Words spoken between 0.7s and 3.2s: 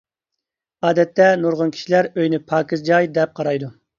ئادەتتە، نۇرغۇن كىشىلەر ئۆيىنى پاكىز جاي،